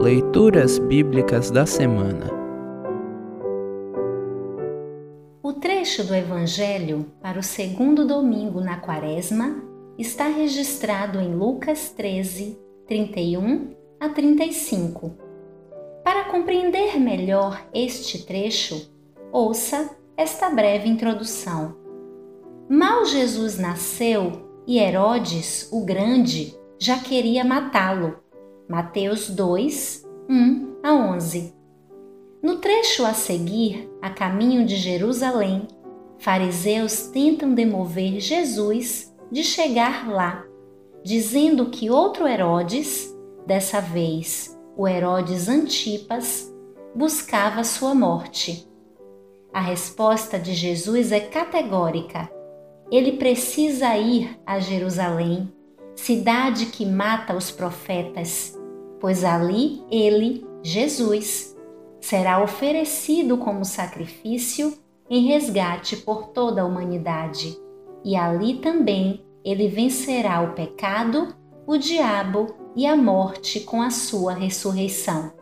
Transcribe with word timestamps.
Leituras 0.00 0.78
Bíblicas 0.78 1.50
da 1.50 1.66
Semana 1.66 2.30
O 5.42 5.52
trecho 5.52 6.04
do 6.04 6.14
Evangelho 6.14 7.04
para 7.20 7.38
o 7.38 7.42
segundo 7.42 8.06
domingo 8.06 8.62
na 8.62 8.78
Quaresma 8.80 9.62
está 9.98 10.26
registrado 10.26 11.20
em 11.20 11.34
Lucas 11.34 11.90
13, 11.90 12.58
31 12.86 13.74
a 14.00 14.08
35. 14.08 15.12
Para 16.02 16.24
compreender 16.30 16.98
melhor 16.98 17.62
este 17.74 18.24
trecho, 18.24 18.90
ouça 19.30 19.94
esta 20.16 20.48
breve 20.48 20.88
introdução. 20.88 21.76
Mal 22.70 23.04
Jesus 23.04 23.58
nasceu 23.58 24.62
e 24.66 24.78
Herodes, 24.78 25.68
o 25.70 25.84
Grande, 25.84 26.58
já 26.78 26.98
queria 26.98 27.44
matá-lo 27.44 28.29
Mateus 28.70 29.28
2, 29.28 30.06
1 30.28 30.76
a 30.84 30.94
11. 30.94 31.52
No 32.40 32.58
trecho 32.58 33.04
a 33.04 33.12
seguir, 33.12 33.90
a 34.00 34.10
caminho 34.10 34.64
de 34.64 34.76
Jerusalém, 34.76 35.66
fariseus 36.20 37.08
tentam 37.08 37.52
demover 37.52 38.20
Jesus 38.20 39.12
de 39.28 39.42
chegar 39.42 40.08
lá, 40.08 40.44
dizendo 41.02 41.66
que 41.66 41.90
outro 41.90 42.28
Herodes, 42.28 43.12
dessa 43.44 43.80
vez 43.80 44.56
o 44.76 44.86
Herodes 44.86 45.48
Antipas, 45.48 46.54
buscava 46.94 47.64
sua 47.64 47.92
morte. 47.92 48.68
A 49.52 49.60
resposta 49.60 50.38
de 50.38 50.54
Jesus 50.54 51.10
é 51.10 51.18
categórica. 51.18 52.30
Ele 52.88 53.16
precisa 53.16 53.96
ir 53.96 54.38
a 54.46 54.60
Jerusalém, 54.60 55.52
cidade 55.96 56.66
que 56.66 56.86
mata 56.86 57.36
os 57.36 57.50
profetas, 57.50 58.59
pois 59.00 59.24
ali 59.24 59.82
ele, 59.90 60.46
Jesus, 60.62 61.56
será 62.00 62.42
oferecido 62.42 63.38
como 63.38 63.64
sacrifício 63.64 64.74
em 65.08 65.26
resgate 65.26 65.96
por 65.96 66.28
toda 66.28 66.62
a 66.62 66.64
humanidade. 66.64 67.58
E 68.04 68.14
ali 68.14 68.58
também 68.58 69.24
ele 69.44 69.66
vencerá 69.66 70.40
o 70.42 70.52
pecado, 70.52 71.34
o 71.66 71.76
diabo 71.76 72.54
e 72.76 72.86
a 72.86 72.96
morte 72.96 73.60
com 73.60 73.82
a 73.82 73.90
sua 73.90 74.32
ressurreição. 74.32 75.32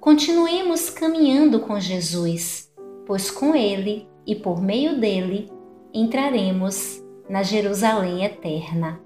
Continuemos 0.00 0.90
caminhando 0.90 1.60
com 1.60 1.80
Jesus, 1.80 2.70
pois 3.06 3.30
com 3.30 3.54
ele 3.54 4.06
e 4.26 4.34
por 4.34 4.60
meio 4.60 5.00
dele 5.00 5.50
entraremos 5.92 7.02
na 7.28 7.42
Jerusalém 7.42 8.24
eterna. 8.24 9.00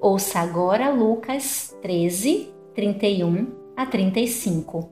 Ouça 0.00 0.40
agora 0.40 0.90
Lucas 0.90 1.76
13, 1.82 2.51
31 2.74 3.48
a 3.76 3.84
35. 3.84 4.88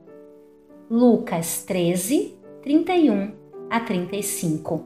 Lucas 0.91 1.64
13, 1.64 2.36
31 2.62 3.33
a 3.70 3.81
35. 3.81 4.84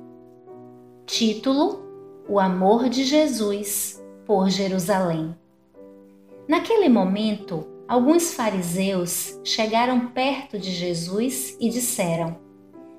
Título: 1.05 1.81
O 2.29 2.39
amor 2.39 2.89
de 2.89 3.03
Jesus 3.03 4.01
por 4.25 4.49
Jerusalém. 4.49 5.35
Naquele 6.47 6.89
momento, 6.89 7.67
alguns 7.89 8.33
fariseus 8.33 9.41
chegaram 9.43 10.09
perto 10.11 10.57
de 10.57 10.71
Jesus 10.71 11.57
e 11.59 11.69
disseram: 11.71 12.37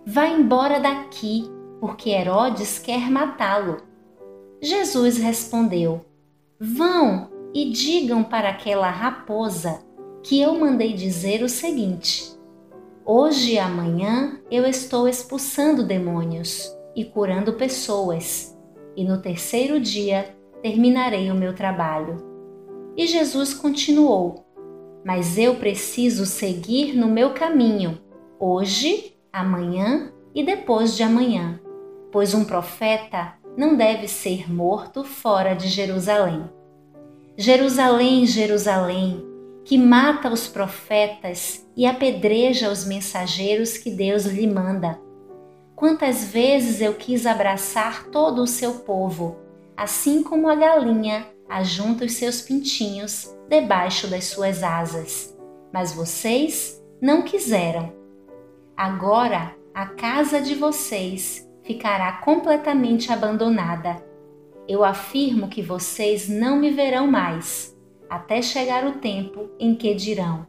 Vá 0.05 0.27
embora 0.27 0.77
daqui, 0.77 1.49
porque 1.79 2.09
Herodes 2.09 2.79
quer 2.79 3.09
matá-lo. 3.09 3.77
Jesus 4.61 5.17
respondeu: 5.17 6.01
Vão 6.59 7.29
e 7.55 7.69
digam 7.69 8.21
para 8.21 8.49
aquela 8.49 8.89
raposa 8.89 9.79
que 10.21 10.41
eu 10.41 10.59
mandei 10.59 10.91
dizer 10.91 11.41
o 11.41 11.47
seguinte: 11.47 12.35
Hoje 13.05 13.53
e 13.53 13.59
amanhã 13.59 14.41
eu 14.51 14.65
estou 14.65 15.07
expulsando 15.07 15.81
demônios 15.81 16.69
e 16.93 17.05
curando 17.05 17.53
pessoas, 17.53 18.53
e 18.93 19.05
no 19.05 19.21
terceiro 19.21 19.79
dia 19.79 20.35
terminarei 20.61 21.31
o 21.31 21.35
meu 21.35 21.55
trabalho. 21.55 22.17
E 22.97 23.07
Jesus 23.07 23.53
continuou: 23.53 24.45
Mas 25.05 25.37
eu 25.37 25.55
preciso 25.55 26.25
seguir 26.25 26.93
no 26.93 27.07
meu 27.07 27.33
caminho, 27.33 28.01
hoje, 28.37 29.15
amanhã 29.31 30.11
e 30.33 30.43
depois 30.43 30.97
de 30.97 31.03
amanhã, 31.03 31.57
pois 32.11 32.33
um 32.33 32.43
profeta 32.43 33.35
não 33.55 33.77
deve 33.77 34.09
ser 34.09 34.51
morto 34.51 35.05
fora 35.05 35.53
de 35.53 35.69
Jerusalém. 35.69 36.43
Jerusalém, 37.37 38.25
Jerusalém, 38.25 39.21
que 39.65 39.77
mata 39.77 40.29
os 40.29 40.47
profetas 40.47 41.67
e 41.75 41.85
apedreja 41.85 42.69
os 42.71 42.85
mensageiros 42.85 43.77
que 43.77 43.91
Deus 43.91 44.23
lhe 44.23 44.47
manda. 44.47 44.97
Quantas 45.75 46.23
vezes 46.23 46.79
eu 46.79 46.93
quis 46.93 47.25
abraçar 47.25 48.05
todo 48.05 48.41
o 48.41 48.47
seu 48.47 48.75
povo, 48.75 49.37
assim 49.75 50.23
como 50.23 50.47
a 50.47 50.55
galinha 50.55 51.27
ajunta 51.49 52.05
os 52.05 52.13
seus 52.13 52.39
pintinhos 52.39 53.35
debaixo 53.49 54.07
das 54.07 54.23
suas 54.25 54.63
asas. 54.63 55.37
Mas 55.73 55.91
vocês 55.91 56.81
não 57.01 57.21
quiseram. 57.21 57.91
Agora 58.77 59.53
a 59.73 59.87
casa 59.87 60.39
de 60.39 60.55
vocês 60.55 61.45
ficará 61.63 62.13
completamente 62.13 63.11
abandonada 63.11 64.01
eu 64.67 64.83
afirmo 64.83 65.47
que 65.47 65.61
vocês 65.61 66.27
não 66.27 66.57
me 66.57 66.71
verão 66.71 67.07
mais, 67.07 67.75
até 68.09 68.41
chegar 68.41 68.85
o 68.85 68.99
tempo 68.99 69.49
em 69.59 69.75
que 69.75 69.93
dirão: 69.93 70.45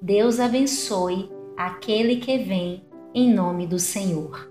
Deus 0.00 0.40
abençoe 0.40 1.30
aquele 1.56 2.16
que 2.16 2.38
vem 2.38 2.84
em 3.14 3.32
nome 3.32 3.66
do 3.66 3.78
Senhor. 3.78 4.50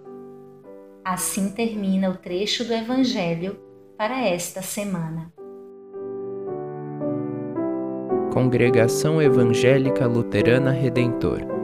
Assim 1.03 1.51
termina 1.51 2.09
o 2.09 2.17
trecho 2.17 2.65
do 2.65 2.73
Evangelho 2.73 3.59
para 3.97 4.25
esta 4.25 4.61
semana. 4.61 5.31
Congregação 8.33 9.21
Evangélica 9.21 10.07
Luterana 10.07 10.71
Redentor 10.71 11.55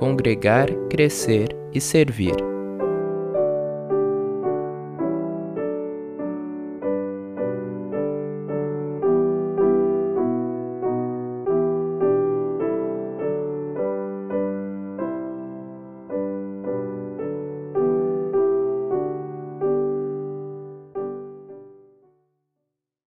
Congregar, 0.00 0.70
Crescer 0.88 1.48
e 1.74 1.80
Servir. 1.80 2.34